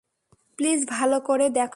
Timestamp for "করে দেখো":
1.19-1.69